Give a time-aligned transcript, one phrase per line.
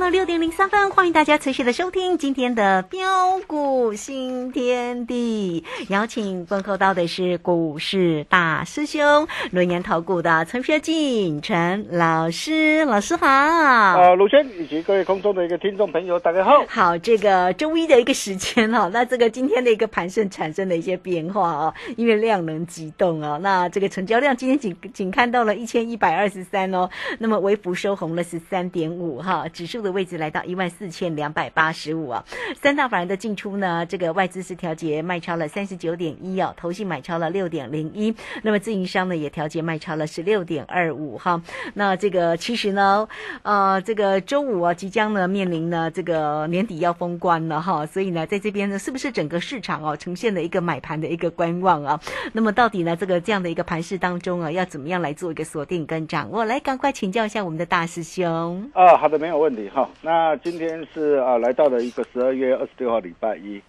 [0.00, 5.62] 了六点零三分，欢迎大家持续的收听今天的标股新天地。
[5.90, 13.26] 邀请问候到的是股市大师兄轮研投顾的陈学进陈老师，老师好。
[13.26, 16.64] 啊，卢轩以及各位空中的一个听众朋友，大家好。
[16.66, 26.88] 好，这个周一的一个时间哈，那这个今天的一个盘势产生的一些变化啊，因为量能急动啊，那这个成交量今天仅仅看到了一千一百二十三哦，
[27.18, 32.24] 那么微幅收红了十三点五哈，指数的位置来到一万四千两百八十五啊。
[32.60, 41.42] 三大法人的进出呢，这个外资是调节卖超了三十九点一哦，投信买超了六点零一，那么自营商呢也调节卖超了十六点二五哈。
[41.74, 43.08] 那这个其实呢，
[43.42, 52.00] 呃，这个周五啊，即将呢面临呢这个年底要封关了哈，所以呢，在这边呢，是不是整个市场哦呈现了一个买盘的一个观望啊？
[52.32, 56.44] 那么到底呢，这个这样的一个盘势当中啊，要怎么样来做一个锁定跟掌握？
[56.44, 58.70] 来，赶快请教一下我们的大师兄。
[58.74, 59.79] 啊，好的，没有问题哈。
[60.02, 63.60] 那今天是啊，来到了一个十二月二十六号礼拜一，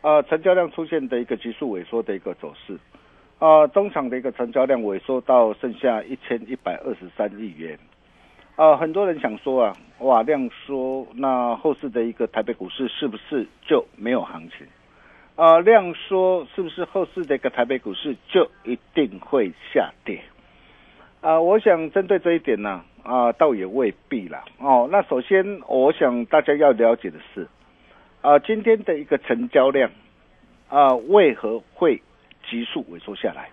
[0.00, 2.78] 呃，成交量出现的一个急速萎缩的一个走势，
[3.38, 7.78] 啊，中场的一个成交量萎缩到剩下一千一百二十三亿元，
[8.56, 14.66] 啊，很多人想说啊，哇，量缩，那后市的一个台北股市是不是就没有行情？
[15.36, 20.22] 啊，量缩是不是后市的一个台北股市就一定会下跌？
[21.26, 24.44] 啊，我想针对这一点呢，啊，倒也未必啦。
[24.60, 27.48] 哦，那首先我想大家要了解的是，
[28.20, 29.90] 啊，今天的一个成交量，
[30.68, 32.00] 啊，为何会
[32.48, 33.50] 急速萎缩下来？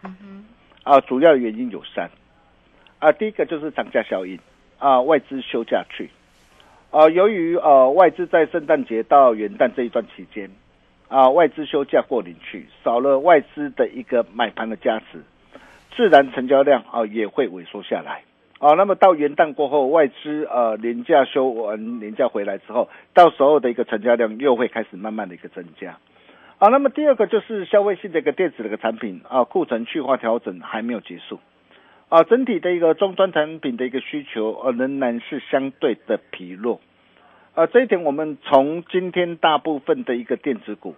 [0.84, 2.12] 啊，主要原因有三，
[3.00, 4.38] 啊，第一个就是涨价效应，
[4.78, 6.12] 啊，外资休假去，
[6.92, 10.48] 啊，由于呃外资在圣诞节到元旦这一段期间，
[11.08, 15.24] 啊，外资休假过年去，少了外资的一个买盘的加持。
[15.96, 18.24] 自然成交量啊也会萎缩下来
[18.60, 18.74] 啊。
[18.74, 25.98] 那么到元旦过后，外资呃年假休完年假回来之后，到时候的一个成交量又会开始慢慢的一个增加
[26.60, 26.70] 啊。
[26.70, 31.40] 那么第二个就是消费性的一个电子的一个产品啊，库存去化调整还没有结束
[32.10, 36.82] 啊，整体的一个终端产品的一个需求呃仍然是相对的疲弱
[37.54, 37.68] 啊。
[37.68, 40.96] 这一点我们从今天大部分的一个电子股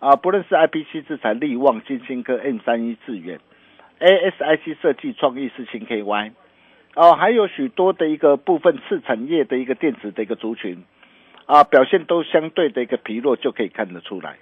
[0.00, 3.38] 啊，不论是 IPC 制裁、力旺、金星科、M 三一、智远。
[4.04, 6.32] ASIC 设计创意是新 KY，
[6.94, 10.84] 哦，还有许多的一个部分次产业的一个电子的一个族群，
[11.46, 14.36] 啊，表现都相对的一个疲弱，就可以看得出来，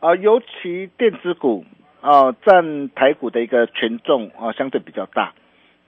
[0.00, 1.64] 啊，尤其电子股
[2.02, 5.32] 啊，占台股的一个权重啊，相对比较大，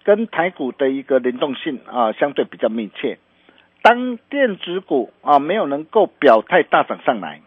[0.03, 3.19] 跟台股的一个联动性啊，相对比较密切。
[3.83, 7.43] 当电子股啊没有能够表态大涨上来。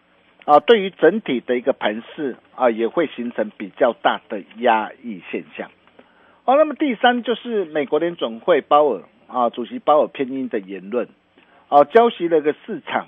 [0.46, 5.70] 啊，对于整体的一个盘势啊，也会形成比较大的压抑现象。
[6.44, 11.08] 好，那么第三就是美国联总会鲍尔啊，主席鲍尔偏鹰的言论，
[11.68, 13.06] 啊，交袭了一个市场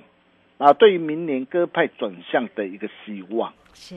[0.58, 3.52] 啊，对于明年鸽派转向的一个希望。
[3.72, 3.96] 是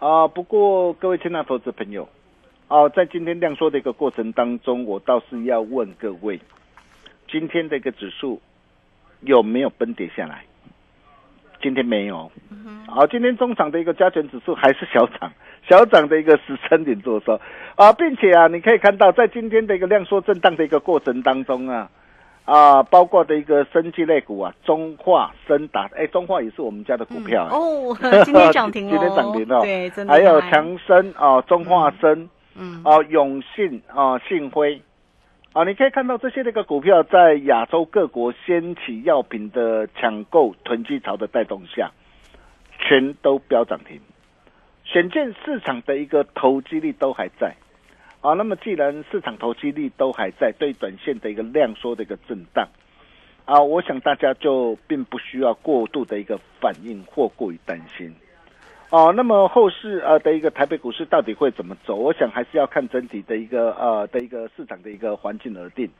[0.00, 2.08] 啊，不过各位亲爱投资朋友，
[2.68, 6.40] 啊，在今天量缩的一个过程当中，我倒是要问各位，
[7.28, 8.42] 今天的一个指数
[9.20, 10.44] 有没有崩跌下来？
[11.62, 12.30] 今天没有，
[12.86, 15.32] 好，今天中场的一个加权指数还是小涨，
[15.68, 17.40] 小涨的一个十三点多收。
[17.76, 21.90] 啊，并且啊，你可以看到在今天的一个量缩震荡的一个过程当中啊，
[22.44, 34.80] 啊，包括的一个升绩类股啊，中化、深达，哎，中化也是我们家的股票 哦，今天涨停今天涨停哦，对，真的，还有强生啊，中化生，嗯，啊，永信啊，信辉。
[35.54, 41.92] 啊，你可以看到这些那个股票在亚洲各国掀起药品的抢购囤积潮的带动下，
[42.80, 44.00] 全都飙涨停，
[44.84, 47.54] 显见市场的一个投机力都还在。
[48.20, 52.66] 啊，那么既然市场投机力都还在，对短线的一个量缩的一个震荡，
[53.44, 58.12] 啊，我想大家就并不需要过度的一个反应或过于担心。
[58.90, 61.96] 哦，那么后市呃的一个台北股市到底会怎么走？
[61.96, 65.90] 我想还是要看整体的一个呃的一个市场的一个环境而定。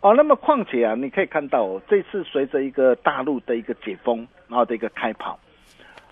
[0.00, 5.36] 哦，那么况且啊，你可以看到这次随着一个大陆的一个解封，然后的一个开跑，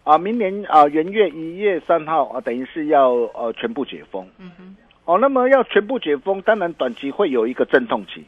[0.03, 4.29] 啊，明年啊元月一月三号啊，等于是要呃全部解封。
[4.39, 4.77] 嗯哼。
[5.05, 8.25] 哦，那么要全部解封，当然短期会有一个阵痛期，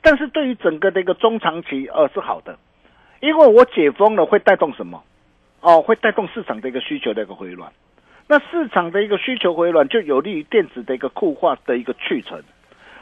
[0.00, 2.58] 但是对于整个的一个中长期呃是好的，
[3.20, 5.02] 因为我解封了会带动什么？
[5.66, 7.72] 哦，会带动市场的一个需求的一个回暖，
[8.28, 12.40] 那市场的一个需求回暖就有利于电子的一个固化的一个去存。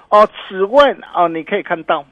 [0.08, 2.06] 哦，此外啊，你可以看到，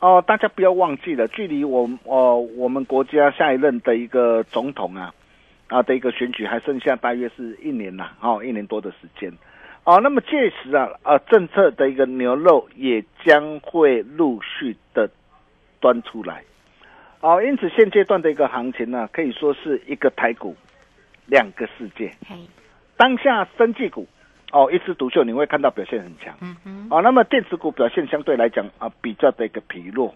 [0.00, 5.14] 哦，大家不要忘记了，距离我哦我们国家下一任的一个总统啊
[5.68, 9.32] 啊的一个选举还剩下大约是一年呐，哦，一年多的时间。
[9.84, 15.08] 哦，那么届时啊啊政策的一个牛肉也将会陆续的
[15.80, 16.44] 端出来。
[17.20, 20.56] 哦，因此现阶段的一个行情呢，可以说是一个台股
[21.26, 22.10] 两个世界。
[22.26, 22.34] 嘿，
[22.96, 24.06] 当下生技股
[24.52, 26.34] 哦一枝独秀，你会看到表现很强。
[26.40, 30.14] 嗯哼，哦，那么电子股表现相对来讲啊比较的一个疲弱。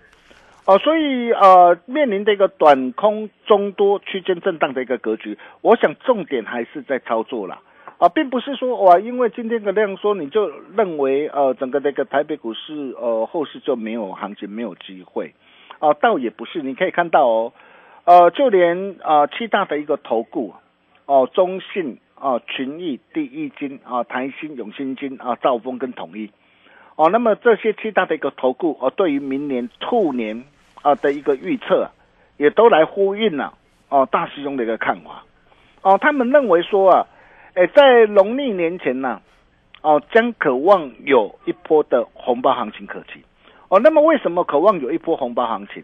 [0.65, 7.61] 哦，所以呃面临的一个短空中多区间震荡的一个格局，我想重点还是在操作啦。
[7.99, 15.35] 啊，并不是说哇，因为今天的量缩，你就认为呃整个这个台北股市呃后市就没有行情，没有机会。
[15.85, 17.53] 啊，倒也不是，你可以看到哦，
[18.05, 20.55] 呃，就连呃七大的一个投顾，
[21.05, 26.31] 哦，中信啊、群益、第一金啊、台新、永兴金啊、兆丰跟统一，
[26.97, 30.45] 哦，那么这些七大的一个投顾哦，对于明年兔年
[30.81, 31.91] 啊的一个预测，
[32.39, 33.53] 也都来呼应了
[33.91, 35.25] 哦大师兄的一个看法，
[35.83, 37.07] 哦，他们认为说啊，
[37.53, 39.21] 哎，在农历年前呢、
[39.83, 43.23] 哦，将渴望有一波的红包行情可期。
[43.75, 45.83] 哦，那么为什么渴望有一波红包行情？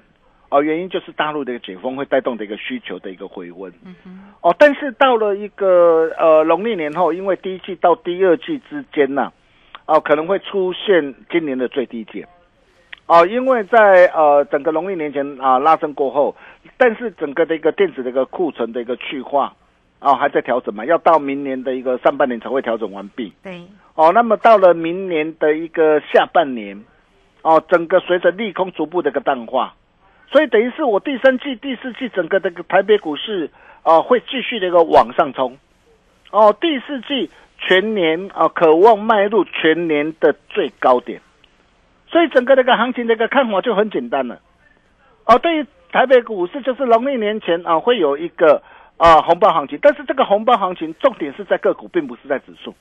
[0.49, 3.73] 哦，原因就是大陆的一个解封会带动的一个需求的一个回温。
[3.85, 4.11] 嗯哼，
[4.43, 9.33] 哦，但是到了一个呃农历年后，因为第一季到第二季之间呢、
[9.87, 12.29] 哦，可能会出现今年的最低点。
[13.07, 16.37] 哦，因为在呃整个农历年前啊拉升过后，
[16.77, 19.53] 但是整个的一个电子的一个库存的一个去化，
[19.99, 23.33] 哦还在调整嘛，要到明年的一个上半年才会调整完毕。
[23.43, 23.63] 对，
[23.97, 26.81] 哦，那么到了明年的一个下半年，
[27.43, 29.75] 哦，整个随着利空逐步的一个淡化，
[30.31, 33.51] 所以等于是我第三季、第四季整个这个台北股市
[33.83, 35.57] 啊、会继续的一个往上冲，
[36.31, 41.21] 哦，第四季全年啊、渴望迈入全年的最高点，
[42.09, 44.41] 所以整个这个行情的一个看法就很简单了，
[45.25, 48.63] 哦，对于台北股市就是农历年前啊、会有一个
[48.99, 52.75] 啊、红包行情，但是这个红包行情重点是在个股，并不是在指数。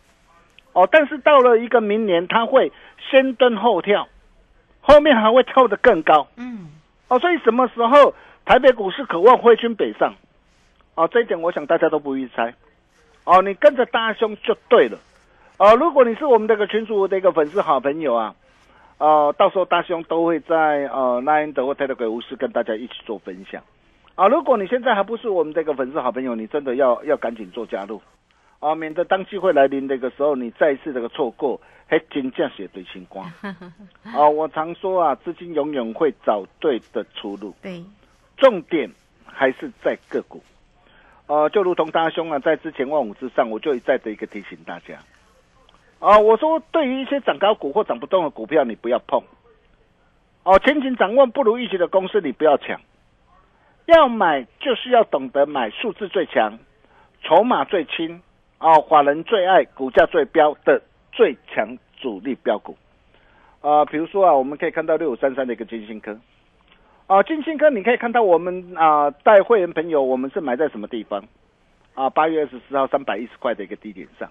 [0.73, 2.71] 哦，但是到了一个明年，它会
[3.09, 4.07] 先蹲后跳，
[4.89, 6.27] 后面还会跳得更高。
[6.36, 6.68] 嗯，
[7.07, 8.13] 哦，所以什么时候
[8.44, 10.15] 台北股市渴望挥军北上？
[10.95, 12.53] 哦，这一点我想大家都不易猜。
[13.24, 14.97] 哦，你跟着大兄就对了。
[15.57, 18.36] 哦，如果你是我们这个群主的一个粉丝好朋友啊，
[18.97, 23.62] 呃，到时候大兄都会在呃那英德或泰德鬼屋室跟大家一起做分享。
[24.15, 28.01] 啊，如果你现在还不是我们这个粉丝好朋友，你真的要要赶紧做加入。
[28.59, 33.25] 啊，免得当机会来临的一个时候，你再一次这个错过，还真正是对星光。
[34.03, 37.83] 啊， 我常说啊，资金永远会找对的出路，对，
[38.38, 38.91] 重点
[39.25, 40.44] 还是在个股。
[41.27, 45.00] 呃，就如同大兄啊，在之前万五之上，我就一再的一个提醒大家。
[46.00, 49.21] 啊，我说对于一些涨高股或涨不动的股票，你不要碰。
[50.44, 52.81] 哦，前景展望不如预期的公司，你不要抢。
[53.85, 56.59] 要买就是要懂得买数字最强、
[57.23, 58.21] 筹码最轻、
[58.59, 62.77] 啊，法人最爱、股价最标的最强主力标股。
[63.61, 66.17] 啊、比如说啊，我们可以看到六五三三的一个金星科。
[67.07, 71.23] 啊，金星科你可以看到我们啊带会员朋友，我们是买在什么地方？
[71.95, 74.29] 啊，八月二十四号三百一十块的一个低点上。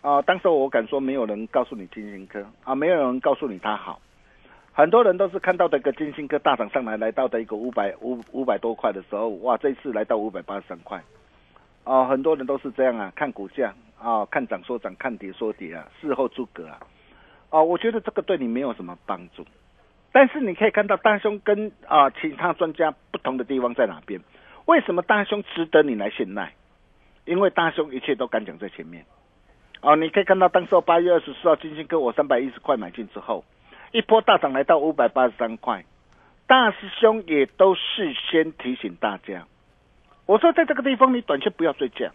[0.00, 4.00] 啊，当时我敢说没有人告诉你金星科啊，没有人告诉你它好。
[4.72, 11.00] 很多人都是看到的一个金星科大涨上来，来到的一个五百五五百多块的时候，哇，这一次来到五百八十三块。
[11.84, 16.80] 啊，很多人都是这样啊，看股价啊，看涨说涨，看跌说跌啊，事后诸葛啊。
[17.50, 19.46] 哦，我觉得这个对你没有什么帮助。
[20.12, 24.20] 但是你可以看到大兄跟啊其他专家不同的地方在哪边？
[24.64, 26.52] 为什么大兄值得你来信赖？
[27.26, 29.04] 因为大兄一切都敢讲在前面。
[29.80, 33.44] 哦，你可以看到当时候八月二十四号金星哥我三百一十块买进之后，
[33.92, 35.84] 一波大涨来到五百八十三块，
[36.46, 39.46] 大师兄也都事先提醒大家，
[40.26, 42.10] 我说在这个地方你短线不要追价，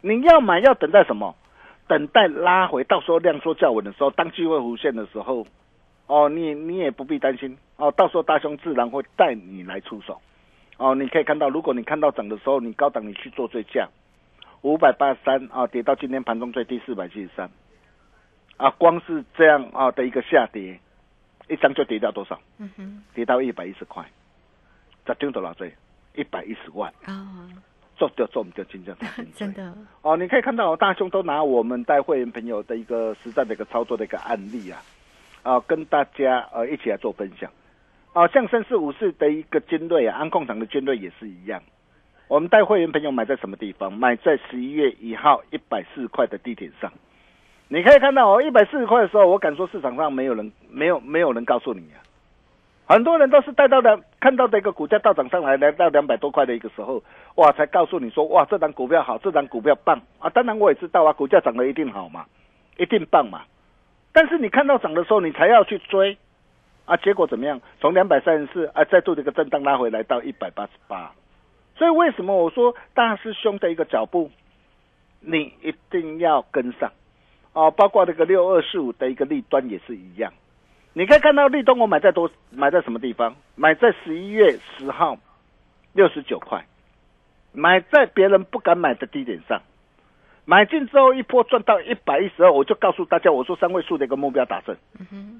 [0.00, 1.34] 你要买要等待什么？
[1.88, 5.46] 等待拉回，到时候量缩较稳的时候，当机会弧线的时候，
[6.06, 10.20] 哦，你你也不必担心哦，到时候大兄自然会带你来出手。
[10.78, 13.88] 哦，你可以看到，如果你看到涨的时候，你高档你去做追价，
[14.62, 17.50] 五百八十三啊，跌到今天盘中最低四百七十三，
[18.56, 20.80] 啊，光是这样啊的一个下跌，
[21.48, 22.40] 一张就跌掉多少？
[22.58, 24.04] 嗯哼，跌到一百一十块，
[25.06, 25.74] 十张多少岁？
[26.14, 27.48] 一百一十万，啊，
[27.96, 28.94] 做掉做不掉，真正
[29.34, 34.82] 真的，哦，你可以看到大兄都拿我们带会员朋友的一个实战的一个操作的一个案例啊，
[35.42, 37.50] 啊，跟大家呃一起来做分享。
[38.12, 41.62] 啊，像三四五四的一个尖锐啊，安控厂的尖锐也是一样。
[42.28, 43.92] 我们带会员朋友买在什么地方？
[43.92, 46.92] 买在十一月一号一百四十块的地点上。
[47.68, 52.04] 你可以看到哦，一百四十块的时候，我敢说市场上没有人没有没有人告诉你啊。
[52.86, 57.02] 很多人都是带到两看到这个股价大涨上来，来到两百多块的一个时候，
[57.34, 60.30] 哇，才告诉你说，哇，这档股票好，这档股票棒啊！
[60.30, 62.24] 当然我也知道啊，股价涨了一定好嘛，
[62.78, 63.42] 一定棒嘛。
[64.12, 66.16] 但是你看到涨的时候，你才要去追，
[66.84, 67.60] 啊，结果怎么样？
[67.80, 71.10] 从两百三十四啊，再做这个震荡拉回来到一百八十八，
[71.74, 74.30] 所以为什么我说大师兄的一个脚步，
[75.18, 76.92] 你一定要跟上
[77.54, 77.72] 啊！
[77.72, 80.32] 包括这个六二四五的一个利端也是一样，
[80.94, 83.34] 你可以看到利端我买在多买在什么地方？
[83.54, 85.16] 买在十一月十号
[85.94, 86.64] 六十九块，
[87.52, 89.62] 买在别人不敢买的低点上。
[90.44, 94.76] 买进之后一波赚到一百一十二，我就告诉大家，我说三位数的一个目标达成，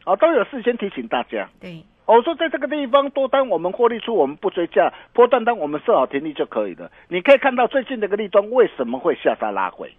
[0.07, 1.49] 哦，都有事先提醒大家。
[1.61, 6.91] 对，我说在这个地方多单我们获利出，我们不追价，波段单我们设好停利就可以了。
[7.09, 9.93] 你可以看到最近这个利端为什么会下杀拉回？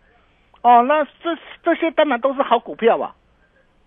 [0.62, 3.13] 哦，那这这些当然都是好股票啊。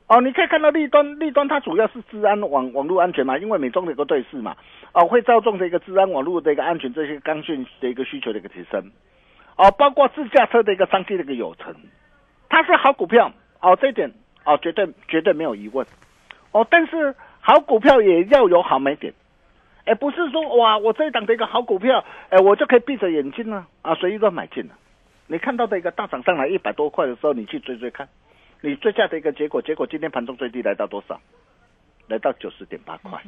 [0.08, 4.56] 哦，你可以看到利端，利端它主要是治安网网络安全嘛，因为美中的一个对峙嘛，
[4.92, 8.92] 哦，会造成的一个治安网络的一个安全，这些刚性的一个需求的一个提升。
[9.56, 11.74] 哦，包括自驾车的一个商机的一个有成，
[12.48, 14.12] 它是好股票哦，这一点
[14.44, 15.84] 哦，绝对绝对没有疑问
[16.52, 16.64] 哦。
[16.70, 19.12] 但是好股票也要有好买点，
[19.86, 24.74] 哎，不是说哇，我这一档的一个好股票，哎，我就可以闭着眼睛呢啊，随意乱买进了。
[25.26, 28.06] 你看到的一个大涨上来一百多块的时候，你去追追看，
[28.60, 31.20] 你追下的一个结果，结果今天盘中最低来到多少？
[32.08, 33.20] 来到九十点八块。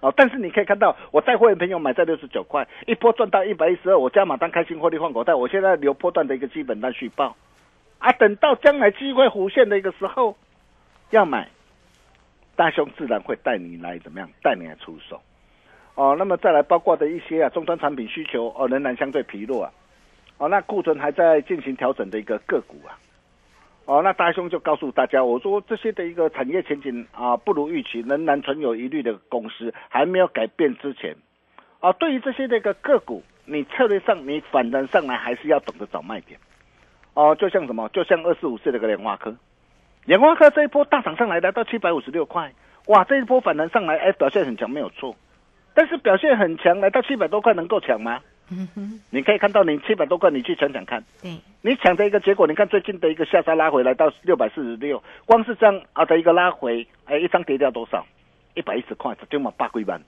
[0.00, 7.34] 哦，但是你可以看到，我带会员朋友买在六十九块，一波赚到一百一十二，我加码单开心获利换口袋，我现在留波段的一个基本单续报，
[7.98, 10.36] 啊，等到将来机会弧现的一个时候，
[11.10, 11.48] 要买，
[12.54, 15.22] 大兄自然会带你来怎么样，带你来出手，
[15.94, 19.72] 哦，那么再来包括的一些啊，终端产品需求哦仍然相对疲弱啊，
[20.36, 22.92] 哦，那库存还在进行调整的一个个股啊。
[23.86, 31.14] 哦，那大兄就告诉大家，我说这些的一个产业前景啊，不如预期，仍然存有疑虑的公司还没有改变之前，
[31.80, 36.40] 啊，对于这些的一个个股，你策略上你反弹上来还是要懂得找卖点，
[37.12, 39.36] 哦，就像什么，就像二十五岁的个莲花科，
[40.06, 42.54] 莲花科这一波大涨上来来到七百五十六块，
[42.86, 45.14] 哇，这一波反弹上来，哎，表现很强没有错，
[45.74, 48.22] 但是表现很强来到七百多块能够抢吗？
[48.50, 51.02] 嗯哼，你可以看到，你七百多块，你去抢抢看。
[51.22, 58.04] 对，你抢的一个结果，你看最近的一个下杀拉回来到六百四十六，光是这样啊的一个拉回，哎，一张跌掉多少？
[58.54, 60.00] 一百一十块，就嘛八龟板。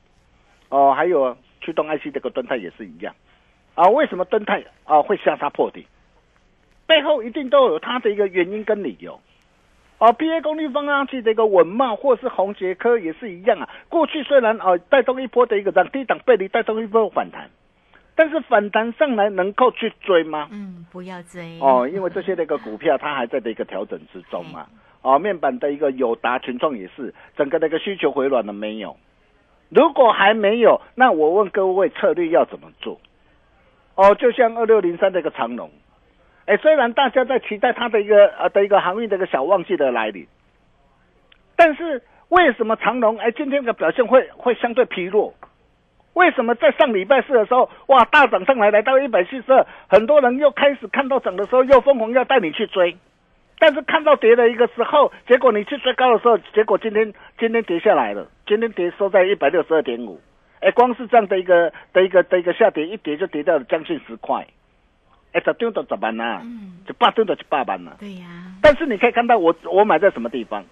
[0.69, 3.15] 哦，还有驱动 IC 这个吨泰也是一样。
[3.75, 5.87] 啊，为什么吨泰啊会下杀破底？
[6.87, 9.19] 背后一定都有它的一个原因跟理由。
[9.99, 13.69] 哦，PA 功率放上去的一个稳茂或是红杰科也是一样啊。
[13.89, 17.49] 过去虽然啊带动一波的一个涨低档背离带动一波反弹。
[18.17, 20.49] 但是反弹上来能够去追吗？
[20.51, 24.67] 嗯，不要追哦，因为这些那个股票它还在的一个调整之中嘛。
[25.03, 28.97] 哦，面板的一个友达群创也是，整个那个需求回暖了没有？
[29.69, 32.99] 如果还没有，那我问各位策略要怎么做？
[33.95, 35.71] 哦，就像二六零三的一个长龙，
[36.47, 40.27] 哎，虽然大家在期待它的一个呃的一个航运的一个小旺季的来临，
[41.55, 45.35] 但是为什么长龙哎今天的表现会会相对疲弱？
[46.17, 52.97] 为什么在上礼拜四的时候，哇，大涨上来来到一百七十二，很多人又开始看到涨的时候又疯狂要带你去追，
[53.59, 60.19] 但是看到跌的一个时候，结果你去追高的时候，结果今天今天跌下来了，今天跌收在一百六十二点五，
[60.61, 64.47] 哎，光是这样的一个的一个的一个下跌，一跌就跌掉了将近十块，
[65.33, 66.41] 哎，十吨都十万呐，
[66.87, 68.27] 就八吨都一百万呐，对呀，
[68.63, 70.65] 但是你可以看到我我买在什么地方？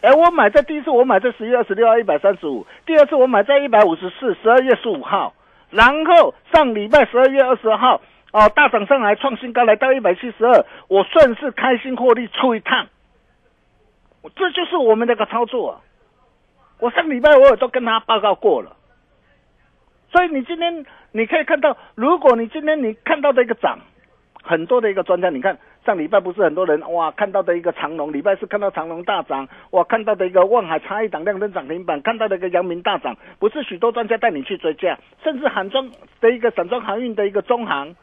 [0.00, 5.34] 哎，我买在第一次，我买在十月二十六号一百三十五，第二次我买在一百五十四，十二月十五号，
[5.68, 8.00] 然后上礼拜十二月二十号，
[8.32, 12.86] 哦，大涨上来创新高来到一百七十二，我顺势开心获利出一趟，
[14.34, 15.82] 这就是我们那个操作。
[16.78, 18.74] 我上礼拜我也都跟他报告过了，
[20.10, 23.78] 所以你今天你可以看到，如果你今天你看到的一个涨，
[24.42, 25.58] 很多的一个专家，你看。
[25.84, 37.96] 上礼拜不是很多人哇看到的一个长龙，礼拜四看到长龙大涨，哇看到的一个望海差一档亮灯涨停板，看到的一个阳明大涨，不是许多专家带你去追价，甚至韩装的一个散装航运的一个中航，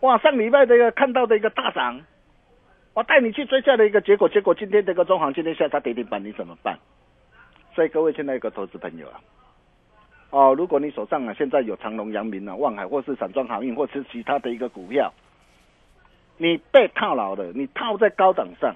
[0.00, 2.00] 哇上礼拜的一个看到的一个大涨，
[2.94, 6.78] 我带你去追价的一个结果，结果今天这个中航今天下杀跌停板，你怎么办？
[7.74, 9.18] 所以各位现在一个投资朋友啊，
[10.30, 15.12] 哦如果你手上啊现在有长隆、阳明啊、望海或是散装航运或是其他的一个股票。
[16.36, 18.74] 你被套牢了，你套在高档上，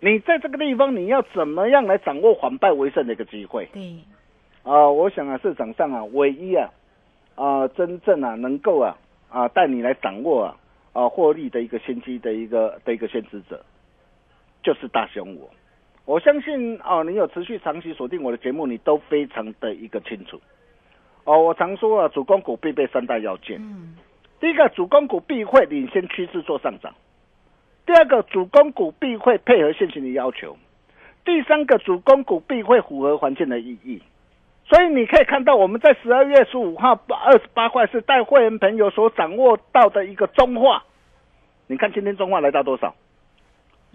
[0.00, 3.68] 你在这个地方，你要怎么样来掌握反败为胜的一个机会？
[3.72, 3.96] 对，
[4.62, 6.70] 啊，我想啊，市场上啊，唯一啊，
[7.34, 8.96] 啊，真正啊，能够啊，
[9.28, 10.56] 啊，带你来掌握啊，
[10.92, 13.60] 啊，获利的一个先机的一个的一个先知者，
[14.62, 15.50] 就是大熊我。
[16.04, 20.40] 我相信啊，你有持续长期锁定我的节目，你都非常的一个清楚。
[21.24, 23.58] 哦，我常说啊，主攻股必备三大要件。
[23.60, 23.96] 嗯。
[24.42, 26.92] 第一个主攻股必会领先趋势做上涨，
[27.86, 30.58] 第二个主攻股必会配合现行的要求，
[31.24, 34.02] 第三个主攻股必会符合环境的意义。
[34.64, 40.82] 所以你可以看到，我们在十二月十五号二十八块是带会员朋友所掌握到的一个中化。
[41.68, 42.96] 你看今天中化来到多少？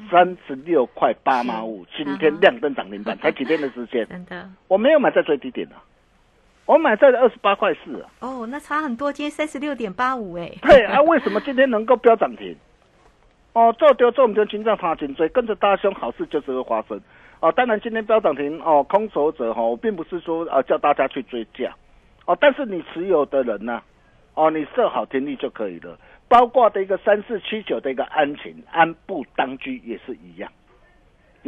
[0.10, 4.08] 三十六块八毛五，今天亮灯涨停板，才几天的时间？
[4.10, 5.84] 真的，我没有买在最低点啊，
[6.68, 8.10] 我买在了二十八块四啊。
[8.20, 10.52] 哦，那差很多，今天三十六点八五哎。
[10.62, 12.56] 对啊，为什么今天能够飙涨停？
[13.54, 17.02] 哦，做丢做唔丢，金涨爬颈椎，跟着大兄，好事就是会发生。
[17.40, 21.74] 哦，当然今天飙涨停哦，空手者哈，我并不是说呃叫大家去追价，
[22.26, 23.82] 哦，但是你持有的人呢，
[24.34, 25.98] 哦，你设好停利就可以了。
[26.28, 30.52] 包括的一个三四七九的一个安情安步当居也是一样，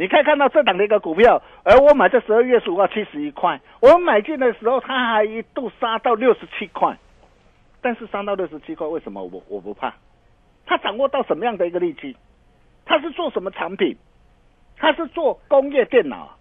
[0.00, 6.96] 你可以看到这档的一个股票，而我买在十二月十五号七十一块，我买进的时候它还一度杀到六十七块，
[7.82, 9.92] 但是杀到六十七块，为什么我我不怕？
[10.64, 12.16] 它掌握到什么样的一个利基？
[12.86, 13.94] 它是做什么产品？
[14.78, 16.38] 它是做工业电脑，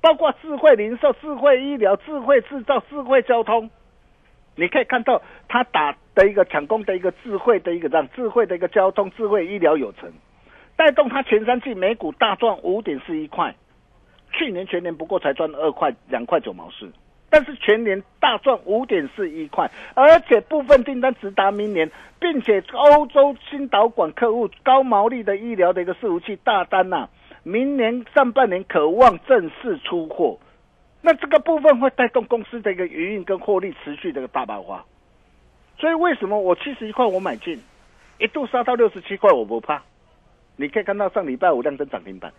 [0.00, 3.68] 包括智慧零售、智慧医疗、智慧制造、智慧交通。
[4.54, 10.12] 你可以看到他打的一个抢攻的一个智慧的一个让智慧的一个交通智慧医疗有成，
[10.80, 13.54] 带动它前三季每股大赚五点四一块，
[14.32, 16.90] 去年全年不过才赚二块两块九毛四，
[17.28, 27.10] 但是全年大赚五点四一块，而且部分订单直达明年，并且欧洲新导管客户高毛利的医疗的一个伺服器大单呐，
[27.42, 30.38] 明年上半年渴望正式出货。
[31.02, 34.82] 那这个部分会带动公司的一个营运跟获利持续的一个大爆发，
[35.78, 37.60] 所以为什么我七十一块我买进，
[38.18, 39.82] 一度杀到六十七块我不怕？
[40.60, 42.30] 你可以看到上礼拜五量增涨停板，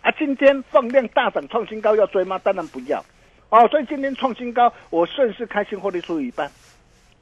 [0.00, 2.38] 啊，今天放量大涨创新高要追吗？
[2.38, 3.04] 当然不要，
[3.50, 6.50] 哦，所以今天创新高我顺势开心获利出一半，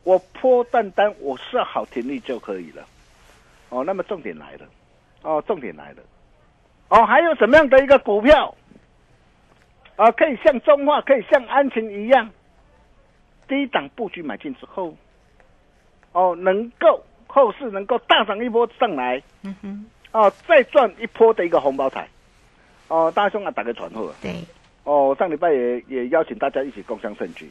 [0.04, 2.86] 我破单单我设好停利就可以了，
[3.70, 4.66] 哦，那么重点来了，
[5.22, 6.02] 哦，重点来了，
[6.88, 8.54] 哦，还有什么样的一个股票？
[9.96, 12.30] 啊，可以像中化，可以像安晴一样，
[13.48, 14.96] 低档布局买进之后，
[16.12, 22.08] 哦，能够后市能够大涨一波上来，嗯哼，哦，再赚一波的一个红包彩，
[22.88, 24.42] 哦，大兄啊，打个传呼，对，
[24.84, 27.50] 哦，上礼拜也也邀请大家一起共享盛举，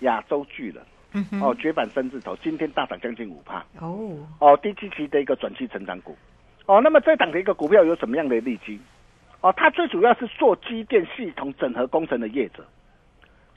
[0.00, 0.82] 亚洲巨人，
[1.12, 6.16] 嗯哼，哦，绝版三字头，今天大涨将近五帕，哦，哦，低基期的一个转期成长股，
[6.66, 8.78] 哦，那么这档的一个股票有什么样的利基？
[9.40, 12.64] 哦，它最主要是做机电系统整合工程的业者，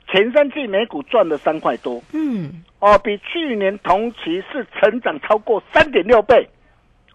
[0.08, 6.48] 前三季每股赚了三块多，嗯，哦，比去年同期是成长超过三点六倍，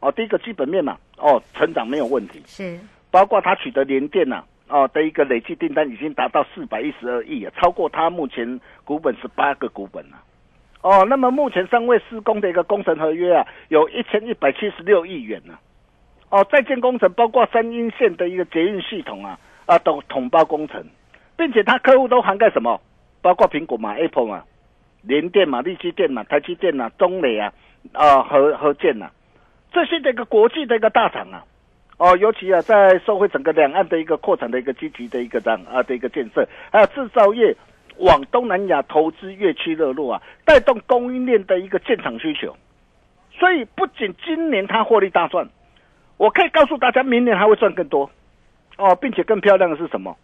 [0.06, 10.18] 哦，第一个基本面嘛，哦，成长没有问题，是，包括它取得联电呐，哦的一个累计订单已经达到四百一十二亿啊，超过它目前股本是八个股本了，
[10.82, 15.58] 哦，那么目前尚未施工的一个工程合约啊，有一千一百七十六亿元呢。
[16.30, 20.84] 哦，在建工程包括三阴线的一个捷运系统啊，啊，都统包工程，
[21.36, 22.80] 并且它客户都涵盖什么？
[23.22, 24.44] 包括苹果嘛、Apple 嘛、
[25.02, 27.52] 联电嘛、力积电嘛、台积电呐、中磊啊、
[27.94, 29.10] 啊和和建呐，
[29.76, 31.44] 这些的一个国际的一个大厂啊，
[31.98, 37.54] 哦，尤其啊，在社会整个两岸的一个扩产的一个积极的一个这样啊的一个建设，还有制造业
[37.98, 42.56] 往东南亚投资越趋热络啊，带动供应链的一个建厂需求，
[43.38, 45.50] 所以不仅今年它获利大赚。
[46.16, 48.10] 我可以告诉大家，明年还会赚更多，
[48.78, 50.16] 哦，并且更漂亮的是什么？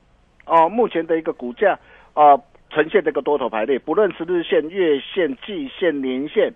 [0.46, 1.78] 哦，目前的一个股价
[2.14, 6.54] 啊，呈现这个多头排列，不论是日线、月线、季线、年线，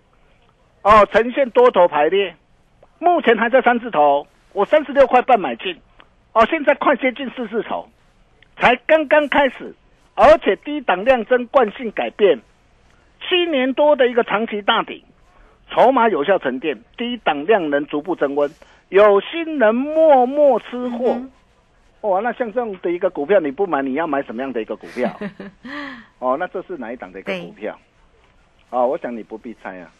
[0.81, 2.33] 哦，呈现多头排列，
[2.99, 5.77] 目前还在三字头，我三十六块半买进，
[6.33, 7.89] 哦，现在快接近四字头，
[8.57, 9.75] 才刚刚开始，
[10.15, 12.39] 而且低档量增惯性改变，
[13.21, 15.03] 七年多的一个长期大底，
[15.69, 18.49] 筹码有效沉淀，低档量能逐步增温。
[18.89, 21.19] 有心人默默吃货，
[22.01, 22.21] 哦！
[22.21, 25.11] 那像这样的一个股票，你不买，你要买什么样的一个股票？
[26.19, 27.77] 哦，那这是哪一档的一个股票？
[28.69, 29.91] 哦，我想你不必猜啊。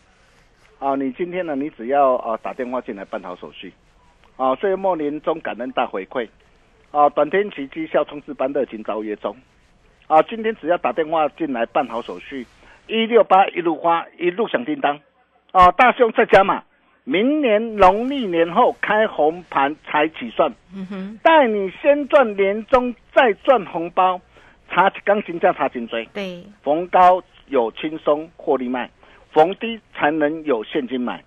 [0.80, 3.72] 啊，你今天呢，你只要啊打电话进来办好手续，
[4.38, 6.28] 啊，岁末年终感恩大回馈，
[6.92, 9.36] 啊，短天期绩效冲刺班热情招约中，
[10.08, 12.46] 啊，今天只要打电话进来办好手续，
[12.88, 15.00] 一六八一路花一路响叮当，
[15.52, 16.64] 啊，大兄在家嘛。
[17.08, 24.20] 明年农历年后开红盘才起算，嗯带你先赚年终再赚红包，
[24.70, 28.90] 查钢琴价查颈椎，对，逢高有轻松获利卖，
[29.36, 31.22] 逢低才能有现金买。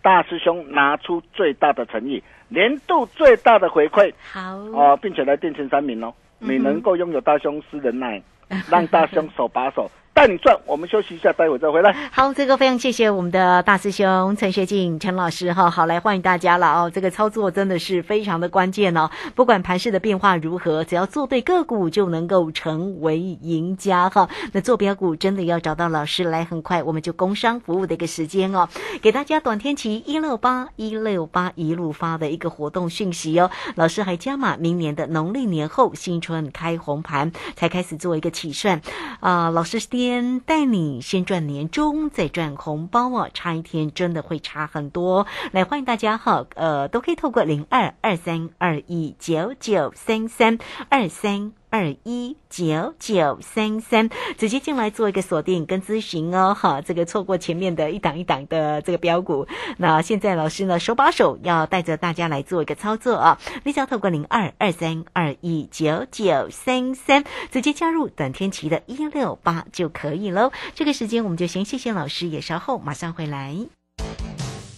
[0.00, 8.22] 大师兄拿出最大的诚意，年度最大的回馈，好哦，并且来电前三名哦，你能够拥有大兄私人奶，
[8.70, 9.90] 让大兄手把手。
[10.12, 10.58] 带你赚。
[10.66, 11.92] 我们休息一下，待会再回来。
[12.12, 15.70] 好，这个非常谢谢我们的大师兄陈学进陈老师哈。
[15.70, 16.90] 好，来欢迎大家了哦。
[16.92, 19.10] 这个操作真的是非常的关键哦。
[19.34, 24.28] 不管盘势的变化如何，只要做对个股，就能够成为赢家哈。
[24.52, 28.68] 那坐标股真的要找到老师来，很快我们就工商服务的一个时间哦，
[29.00, 33.50] 给大家短天期一六八一六八一路发的一个活动讯息哦。
[33.74, 38.80] 老师还加码，明年的农历年后新春开红盘才开始做一个起算
[39.20, 39.50] 啊。
[39.50, 45.26] 老师第先带你先赚年终，再赚红包哦，差一天真的会差很多。
[45.52, 50.58] 来欢迎大家哈，呃，都可以透过零二二三二一九九三三
[50.88, 51.52] 二三。
[51.70, 59.46] 二一九九三三，直接进来做一个锁定跟咨询哦，哈，这个错过前面的一档一档的这个标股，
[59.78, 70.50] 那现在老师呢手把手要带着大家来做一个操作啊，你只要透过零二二三二一九九三三，直接加入短天期的一六八就可以喽。
[70.74, 73.79] 这个时间我们就先谢谢老师，也稍后马上回来。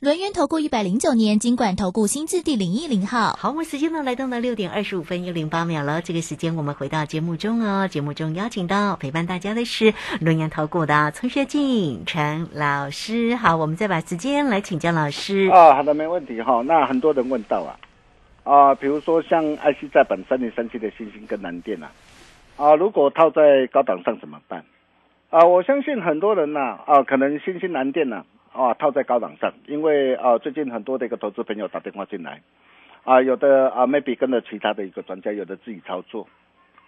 [0.00, 6.00] 轮源投顾一百零九年金管投顾新字第零一零号，好，我们时间呢来到了六点二十五分又零八秒了。
[6.00, 13.36] 这个时间我们回到节目中哦，节目中邀请到陪伴大家的是轮源投顾的崔学进陈老师。
[13.36, 15.50] 好，我们再把时间来请教老师。
[15.52, 16.62] 啊，好的，没问题哈。
[16.62, 17.76] 那很多人问到啊，
[18.44, 21.92] 啊，比如说像 IC 在本三零三七的星星跟南电啊，
[22.56, 24.64] 啊，如果套在高档上怎么办？
[25.28, 28.24] 啊，我相信很多人呐，啊，可能星星南电呐。
[28.52, 32.42] 啊，套在高档上，因为啊，最近很多的一个投资朋友打电话进来，
[33.04, 36.26] 啊，有的啊，maybe 跟着其他的一个专家，有的自己操作，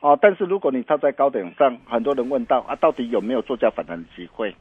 [0.00, 4.54] 啊，但是如果你套在高点上，很多人问到啊，到底有没有做价反弹的机会？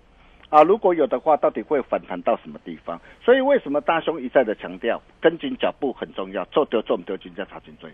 [0.50, 3.00] 啊，如果有的话，到底会反弹到什么地方？
[3.24, 7.90] 所以为什么大兄一再的强调跟紧脚步很重要，做丢做不丢，均价查颈椎。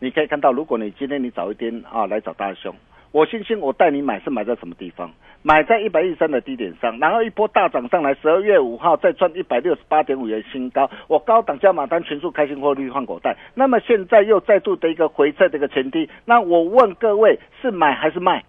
[0.00, 2.74] 你可以看到，如果你今天你早一天啊来找大兄。
[3.12, 5.10] 我信心，我带你买是买在什么地方？
[5.42, 13.36] 买在一百一十三的低点上，然后一波大涨上来，十二月五号再赚一百六十八点五元新高，我高档加码单全数开心获利换口袋。
[13.54, 18.44] 那么现在又再度的一个回撤的一个前提，那我问各位是买还是卖？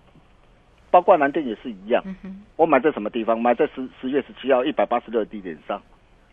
[0.92, 2.04] 包括南电也是一样，
[2.56, 3.42] 我买在什么地方？
[3.42, 5.82] 买在十十月十七号一百八十六的低点上，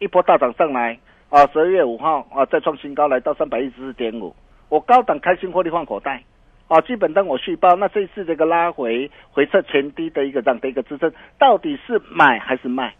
[0.00, 0.98] 一波大涨上来
[1.30, 4.34] 啊，十二月五号啊再创新高来到三百一十四点五，
[4.68, 6.22] 我高档开心获利放口袋。
[6.68, 12.94] 啊，基本单我续报，那这次这个拉回回撤前低的一个这样的一个支撑，到底是买还是卖？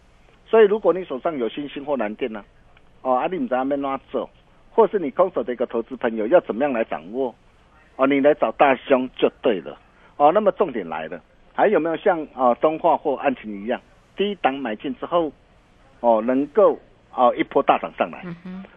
[0.47, 2.43] 所以如果你手上有新兴或蓝电呢，
[3.03, 4.27] 哦，阿里你在那边拉走，
[4.71, 7.35] 或是你空手的一个投资朋友要怎么样来掌握？
[7.95, 9.77] 哦，你来找大兄就对了。
[10.17, 11.21] 哦，那么重点来了，
[11.53, 13.79] 还有没有像啊中化或安晴一样，
[14.17, 15.31] 低档买进之后，
[15.99, 16.79] 哦，能够
[17.13, 18.23] 哦一波大涨上来？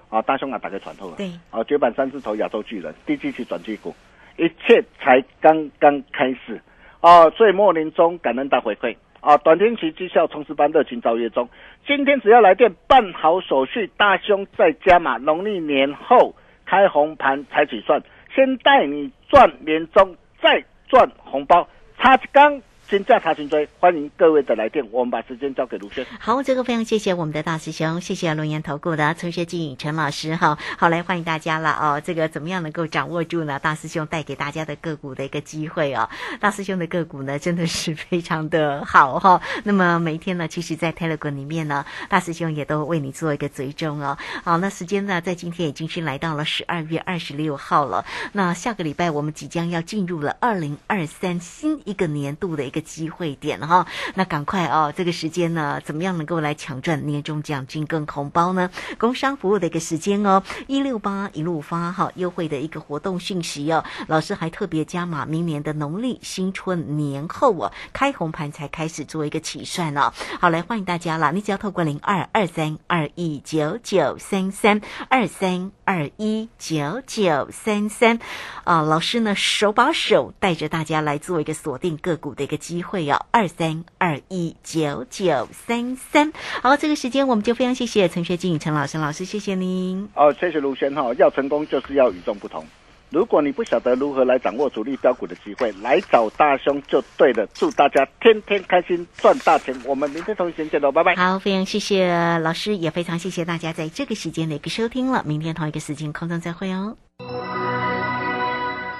[0.08, 1.16] 啊，大胸啊，打开传透了。
[1.16, 1.30] 对。
[1.50, 3.94] 啊，绝版三字头亚洲巨人，低基期转机股。
[4.38, 6.60] 一切才刚刚开始
[7.00, 7.28] 啊！
[7.30, 9.36] 岁末年终感恩大回馈啊！
[9.36, 11.48] 短天期绩效冲刺班热情招约中，
[11.86, 18.02] 今天只要来电办好手续，大兄再加码，农历年后开红盘才起算，
[18.34, 21.68] 先带你赚年终，再赚红包，
[21.98, 22.60] 差刚。
[22.92, 26.04] 先价查询追，欢迎各位的来电，我们把时间交给卢轩。
[26.20, 30.58] 好，这个非常谢谢我们的大师兄，谢谢龙岩投顾的陈学进陈老师哈。
[30.76, 32.02] 好，来欢迎大家了哦。
[32.04, 33.58] 这个怎么样能够掌握住呢？
[33.58, 36.06] 大师兄带给大家的个股的一个机会哦。
[36.38, 39.40] 大师兄的个股呢，真的是非常的好哈。
[39.64, 44.18] 那么每天呢，其实，在 Telegram 里面呢，大师兄也都为你做一个追踪哦。
[44.44, 48.04] 好，那时间呢，在今天已经是来到了十二月二十六号了。
[48.32, 52.81] 那下个礼拜我们即将要进入了二零二三新一个年度的一个。
[52.82, 53.86] 机会点哈。
[54.14, 58.70] 那赶快哦，这个时间呢，怎么样能够来抢赚年终奖金跟红包呢？
[58.98, 63.82] 工商服务的一个时间哦，一六八一路发哈，优惠的一个活动讯息哦。
[64.08, 70.12] 老师还特别加码，明年的农历新春年后哦，开红盘才开始做一个起算哦。
[70.40, 78.18] 好，来欢迎大家啦，你只要透过零二二三二一九九三三二三二一九九三三
[78.64, 86.32] 啊，老师呢手把手带着大家来做一个锁定个股的一个机会哦，二三二一九九三三。
[86.62, 90.08] 好，这个时间我们就非常谢谢陈学静陈老师老师，谢谢您。
[90.14, 92.64] 哦，谢谢卢轩哈，要成功就是要与众不同。
[93.10, 97.46] 如果你不晓得如何来掌握主力标股的机会，来找大兄就对了。
[97.52, 99.78] 祝大家天天开心，赚大钱！
[99.84, 101.14] 我们明天同一时间见喽，拜拜。
[101.16, 102.08] 好，非常谢谢
[102.38, 105.22] 老师，也非常谢谢大家在这个时间的一个收听了。
[105.26, 106.96] 明天同一个时间空中再会哦。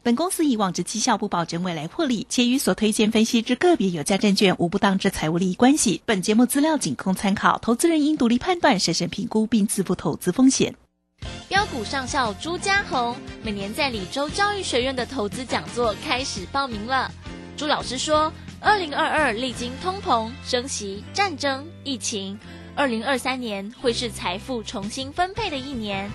[0.05, 6.03] 本公司以往之绩效不保证未来获利，且与所推荐分析之个别有价证券无不当之财务利益关系。
[6.05, 10.75] 本节目资料仅供参考，投资人应独立判断、审慎评估并自负投资风险。
[11.47, 17.09] 标股上校朱家红每年在李州教育学院的投资讲座开始报名了。
[17.57, 22.37] 朱老师说，二零二二历经通膨、升息、战争、疫情，
[22.75, 26.11] 二零二三年会是财富重新分配的一年。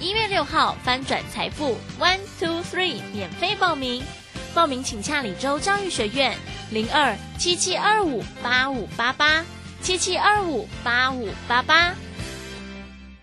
[0.00, 4.00] 一月六号翻转财富，one two three 免费报名，
[4.54, 6.36] 报名请洽李州教育学院
[6.70, 9.44] 零二七七二五八五八八
[9.82, 11.92] 七七二五八五八八。